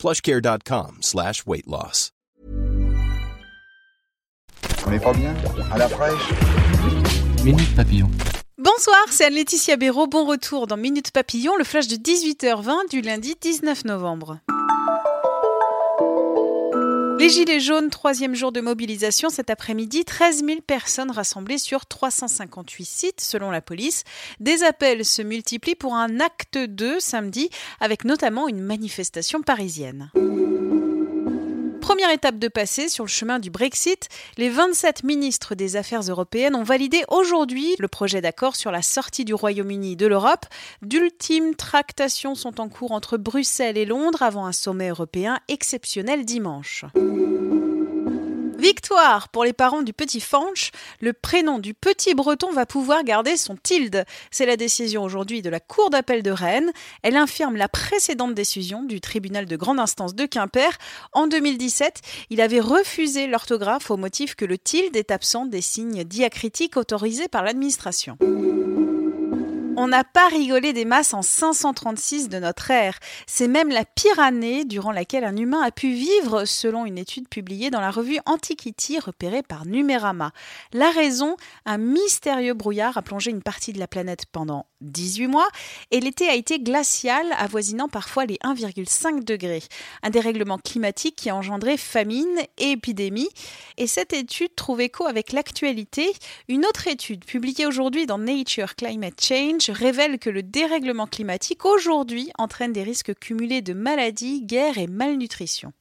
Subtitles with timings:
[0.00, 2.10] plushcare.com slash weight loss.
[4.86, 5.34] On est pas bien?
[5.70, 6.30] À la fraîche?
[7.44, 8.10] Minute Papillon.
[8.56, 10.06] Bonsoir, c'est Anne-Laetitia Béraud.
[10.06, 14.38] Bon retour dans Minute Papillon, le flash de 18h20 du lundi 19 novembre.
[17.20, 22.84] Les Gilets jaunes, troisième jour de mobilisation cet après-midi, 13 000 personnes rassemblées sur 358
[22.86, 24.04] sites selon la police.
[24.40, 30.10] Des appels se multiplient pour un acte 2 samedi avec notamment une manifestation parisienne.
[31.90, 36.54] Première étape de passé sur le chemin du Brexit, les 27 ministres des Affaires européennes
[36.54, 40.46] ont validé aujourd'hui le projet d'accord sur la sortie du Royaume-Uni de l'Europe.
[40.82, 46.84] D'ultimes tractations sont en cours entre Bruxelles et Londres avant un sommet européen exceptionnel dimanche.
[48.60, 50.70] Victoire pour les parents du petit Fanch.
[51.00, 54.04] Le prénom du petit breton va pouvoir garder son tilde.
[54.30, 56.70] C'est la décision aujourd'hui de la Cour d'appel de Rennes.
[57.02, 60.76] Elle infirme la précédente décision du tribunal de grande instance de Quimper.
[61.12, 66.04] En 2017, il avait refusé l'orthographe au motif que le tilde est absent des signes
[66.04, 68.18] diacritiques autorisés par l'administration.
[69.82, 72.98] On n'a pas rigolé des masses en 536 de notre ère.
[73.26, 77.30] C'est même la pire année durant laquelle un humain a pu vivre, selon une étude
[77.30, 80.32] publiée dans la revue Antiquity repérée par Numérama.
[80.74, 85.48] La raison, un mystérieux brouillard a plongé une partie de la planète pendant 18 mois
[85.90, 89.62] et l'été a été glacial, avoisinant parfois les 1,5 degrés.
[90.02, 93.28] Un dérèglement climatique qui a engendré famine et épidémie.
[93.76, 96.12] Et cette étude trouve écho avec l'actualité.
[96.48, 102.30] Une autre étude publiée aujourd'hui dans Nature Climate Change révèle que le dérèglement climatique aujourd'hui
[102.38, 105.72] entraîne des risques cumulés de maladies, guerres et malnutrition.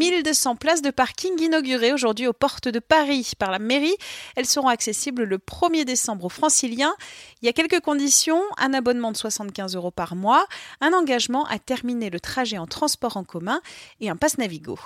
[0.00, 3.94] 1200 places de parking inaugurées aujourd'hui aux portes de Paris par la mairie.
[4.34, 6.94] Elles seront accessibles le 1er décembre aux franciliens.
[7.42, 10.46] Il y a quelques conditions, un abonnement de 75 euros par mois,
[10.80, 13.60] un engagement à terminer le trajet en transport en commun
[14.00, 14.78] et un passe Navigo.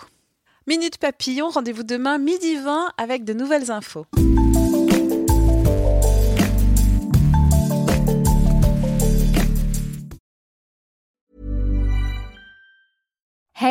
[0.66, 4.06] Minute Papillon, rendez-vous demain midi 20 avec de nouvelles infos.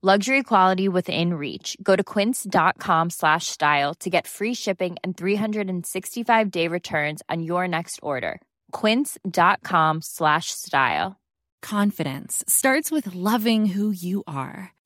[0.00, 1.76] Luxury quality within reach.
[1.82, 7.66] Go to quince.com slash style to get free shipping and 365 day returns on your
[7.66, 8.40] next order.
[8.70, 11.16] Quince.com slash style.
[11.62, 14.72] Confidence starts with loving who you are.